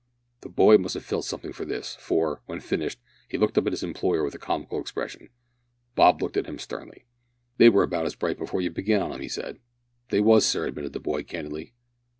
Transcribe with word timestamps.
The 0.39 0.49
boy 0.49 0.79
must 0.79 0.95
have 0.95 1.05
felt 1.05 1.25
something 1.25 1.51
of 1.51 1.67
this, 1.69 1.95
for, 1.99 2.41
when 2.47 2.59
finished, 2.59 2.99
he 3.29 3.37
looked 3.37 3.55
up 3.55 3.67
at 3.67 3.71
his 3.73 3.83
employer 3.83 4.23
with 4.23 4.33
a 4.33 4.39
comical 4.39 4.81
expression. 4.81 5.29
Bob 5.93 6.23
looked 6.23 6.37
at 6.37 6.47
him 6.47 6.57
sternly. 6.57 7.05
"They 7.57 7.69
were 7.69 7.83
about 7.83 8.07
as 8.07 8.15
bright 8.15 8.39
before 8.39 8.61
you 8.61 8.71
began 8.71 9.03
on 9.03 9.11
'em," 9.13 9.21
he 9.21 9.29
said. 9.29 9.59
"They 10.09 10.19
was, 10.19 10.43
sir," 10.43 10.65
admitted 10.65 10.93
the 10.93 10.99
boy, 10.99 11.21
candidly. 11.21 11.75